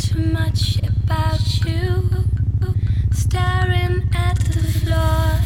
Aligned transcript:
too 0.00 0.18
much 0.32 0.78
about 0.78 1.64
you. 1.66 2.08
Staring 3.12 4.08
at 4.14 4.38
the 4.38 4.62
floor. 4.80 5.40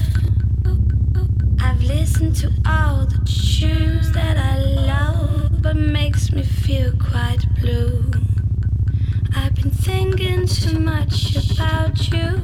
I've 1.61 1.83
listened 1.83 2.37
to 2.37 2.53
all 2.65 3.05
the 3.05 3.19
tunes 3.27 4.13
that 4.13 4.37
I 4.37 4.59
love, 4.59 5.61
but 5.61 5.77
makes 5.77 6.31
me 6.31 6.45
feel 6.45 6.93
quite 6.93 7.45
blue. 7.61 8.05
I've 9.35 9.57
been 9.57 9.71
thinking 9.71 10.47
too 10.47 10.79
much 10.79 11.35
about 11.51 12.13
you. 12.13 12.41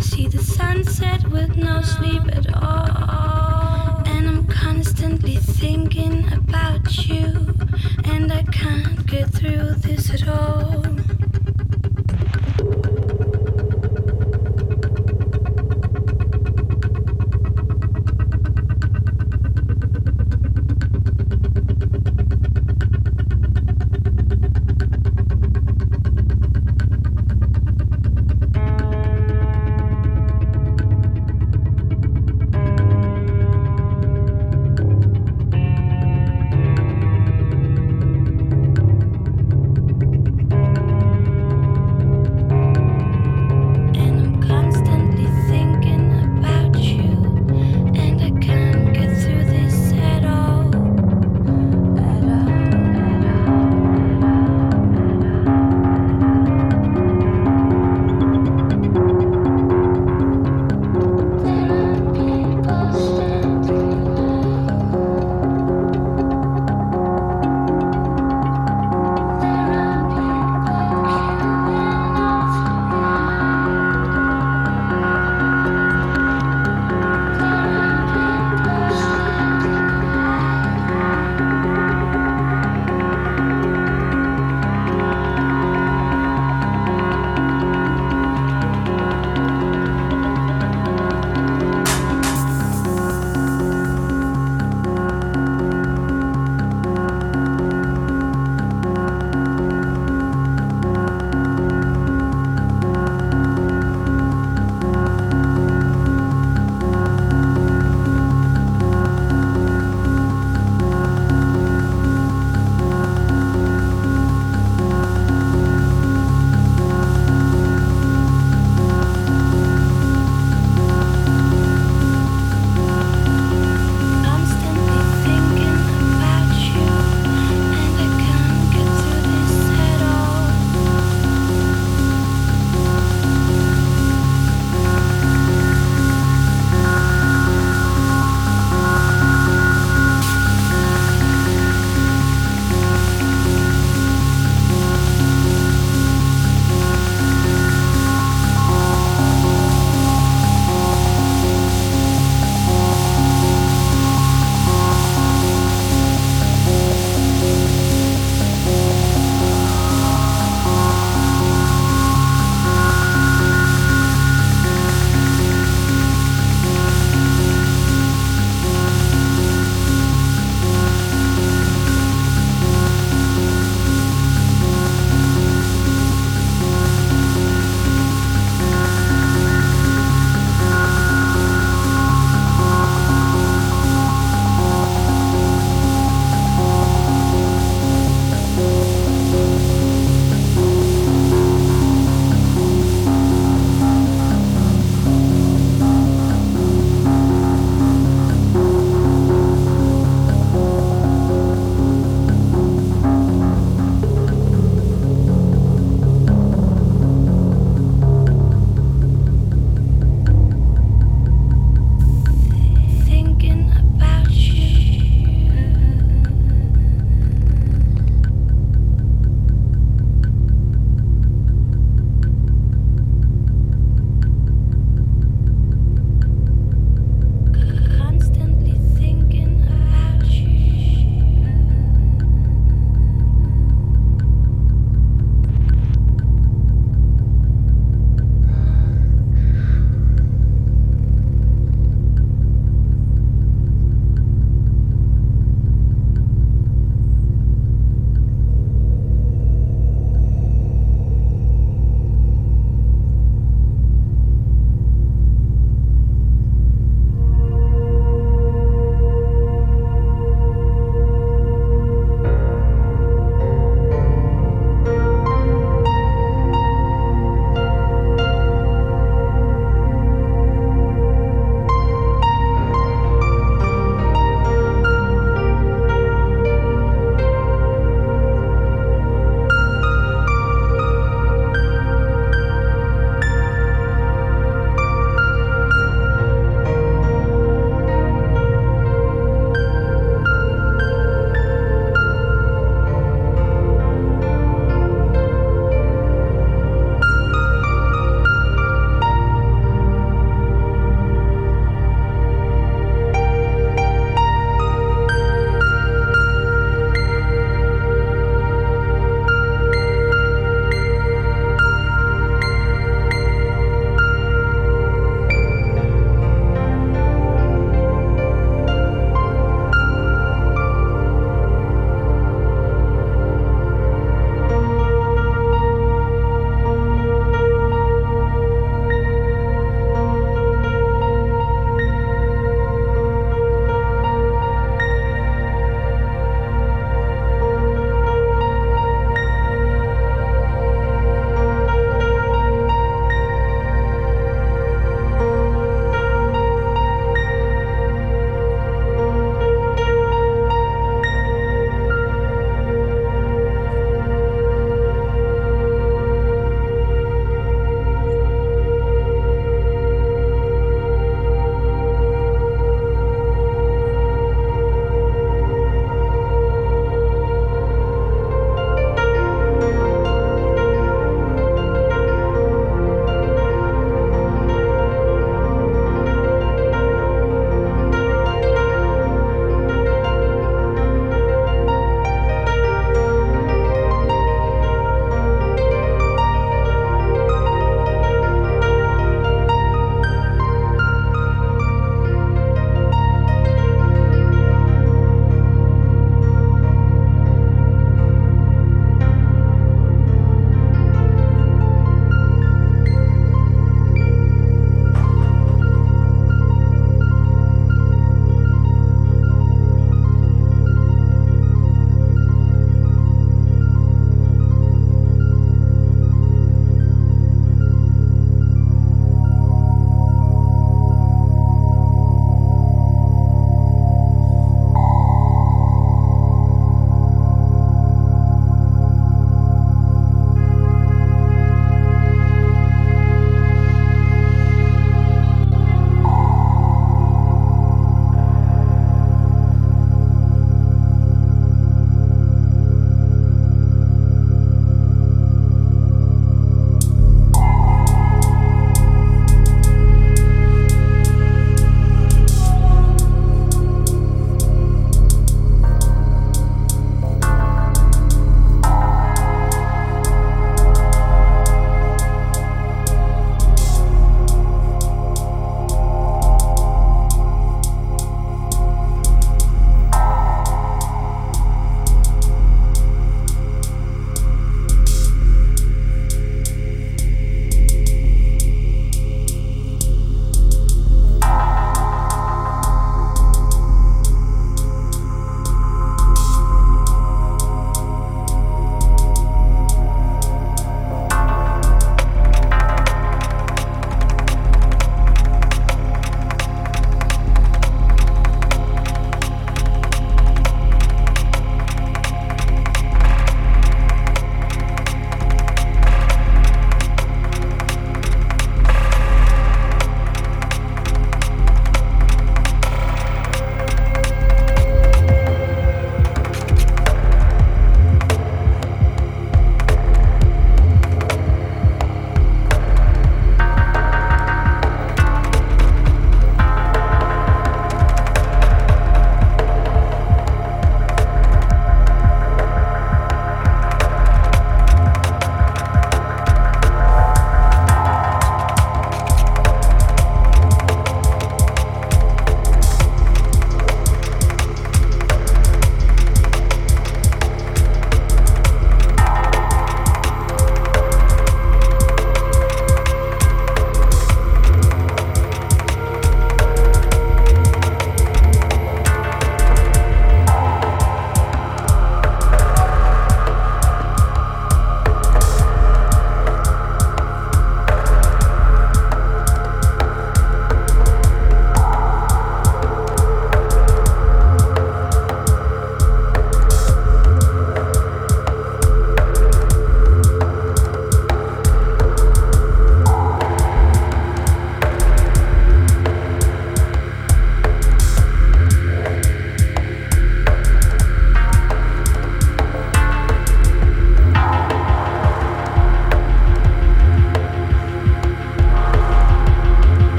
See 0.00 0.26
the 0.26 0.42
sunset 0.42 1.28
with 1.30 1.56
no 1.56 1.80
sleep 1.82 2.22
at 2.32 2.52
all. 2.60 4.02
And 4.06 4.28
I'm 4.28 4.46
constantly 4.48 5.36
thinking 5.36 6.32
about 6.32 7.06
you. 7.06 7.54
And 8.04 8.32
I 8.32 8.42
can't 8.50 9.06
get 9.06 9.30
through 9.30 9.74
this 9.76 10.10
at 10.10 10.26
all. 10.26 10.99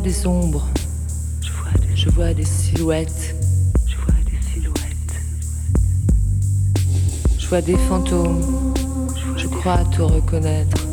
vois 0.00 0.08
des 0.08 0.26
ombres. 0.26 0.66
Je 1.94 2.08
vois 2.08 2.32
des, 2.32 2.44
silhouettes. 2.44 3.34
Je 3.86 3.96
vois 3.96 4.14
des 4.24 4.40
silhouettes. 4.54 5.14
Je 7.38 7.46
vois 7.46 7.60
des 7.60 7.76
fantômes. 7.76 8.72
Je 9.36 9.46
crois 9.46 9.84
te 9.84 10.00
reconnaître. 10.00 10.89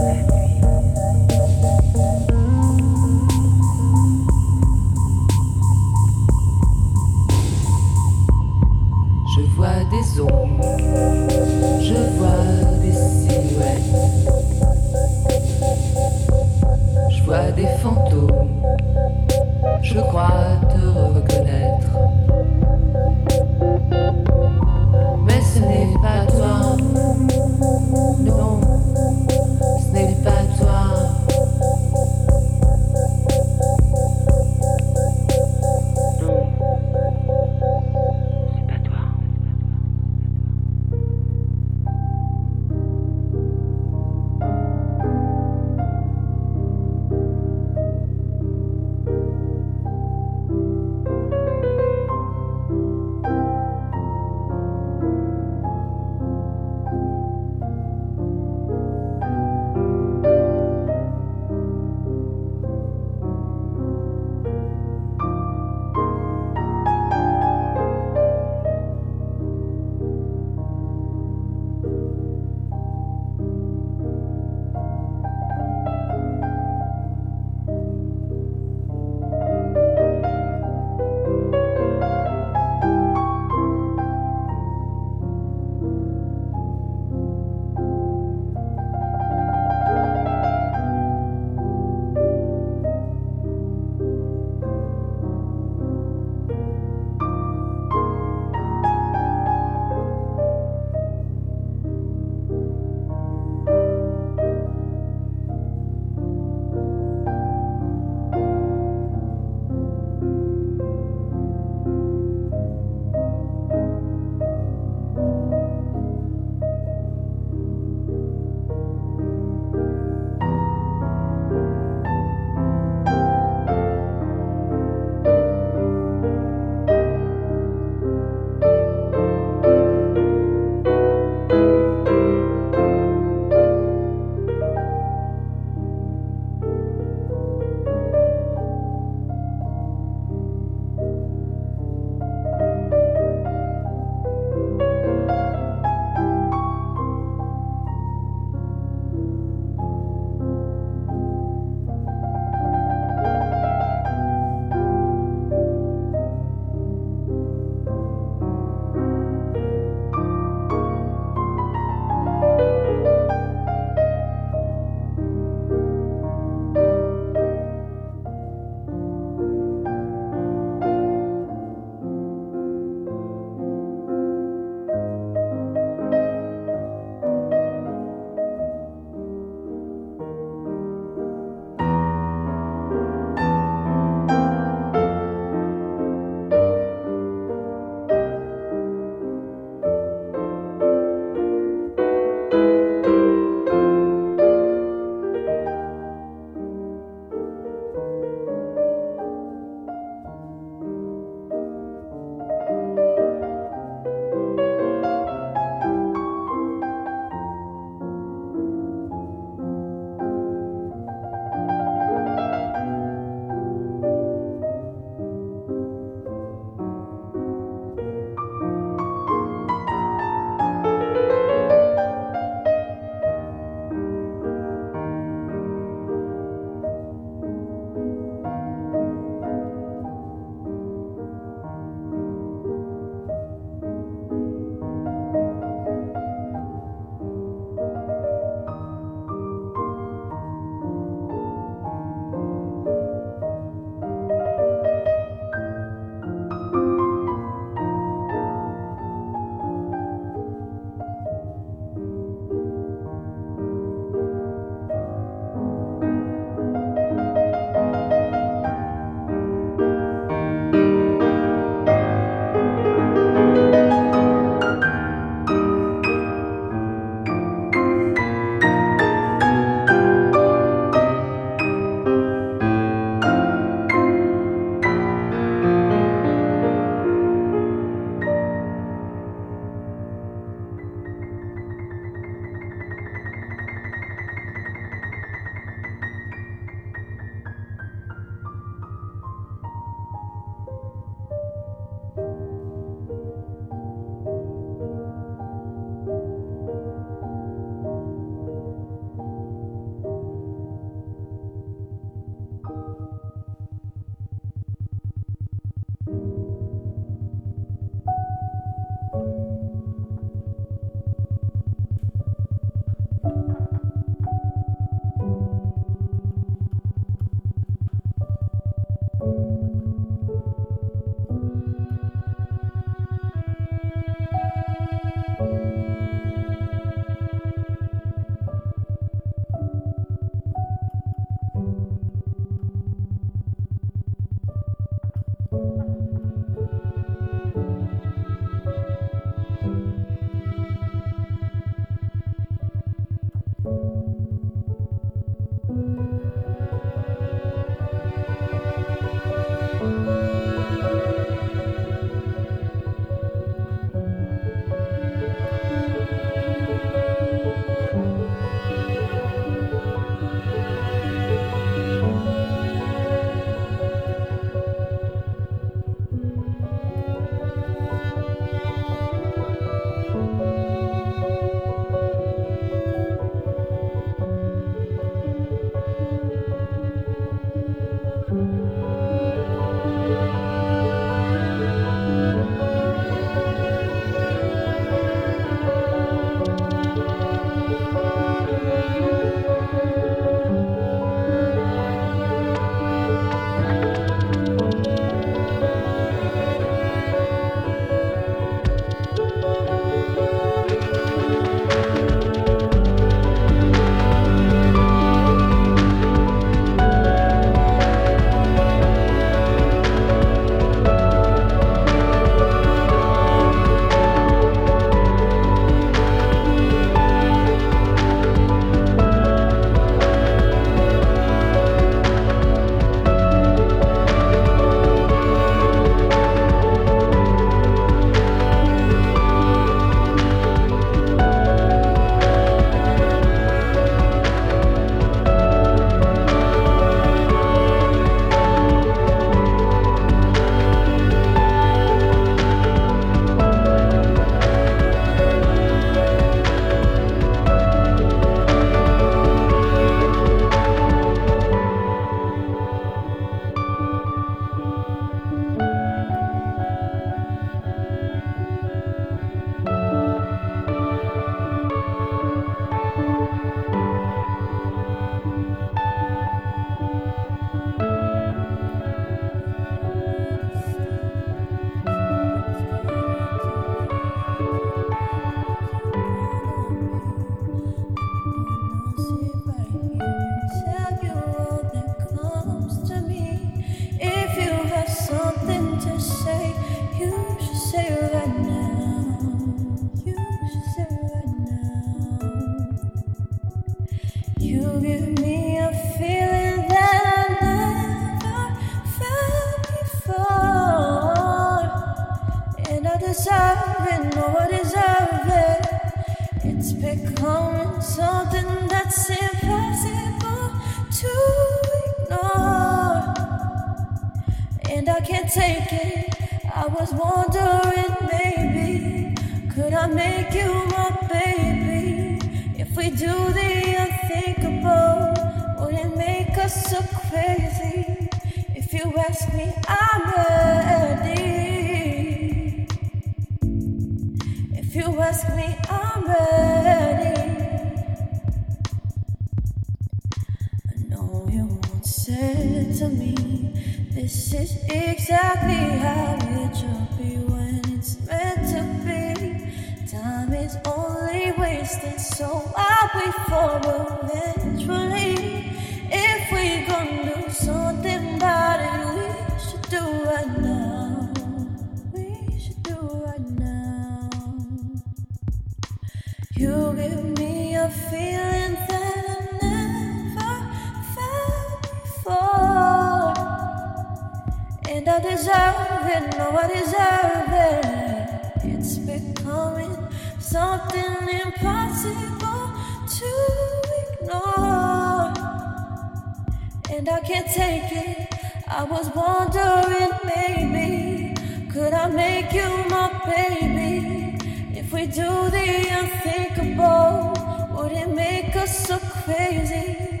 we 594.74 594.86
do 594.86 595.30
the 595.30 595.68
unthinkable, 595.78 597.14
would 597.54 597.70
it 597.70 597.88
make 597.94 598.34
us 598.34 598.66
so 598.66 598.76
crazy? 598.80 600.00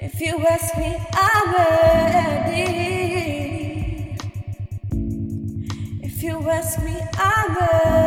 If 0.00 0.18
you 0.18 0.38
ask 0.46 0.78
me, 0.78 0.96
I'm 1.12 1.52
ready. 1.52 2.56
If 6.02 6.22
you 6.22 6.50
ask 6.50 6.82
me, 6.82 6.96
I'm 7.18 7.54
ready. 7.54 8.03